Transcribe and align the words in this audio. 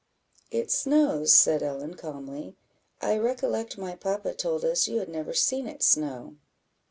"It 0.49 0.71
snows," 0.71 1.31
said 1.31 1.61
Ellen, 1.61 1.93
calmly; 1.93 2.55
"I 3.01 3.19
recollect 3.19 3.77
my 3.77 3.95
papa 3.95 4.33
told 4.33 4.65
us 4.65 4.87
you 4.87 4.97
had 4.97 5.09
never 5.09 5.35
seen 5.35 5.67
it 5.67 5.83
snow." 5.83 6.37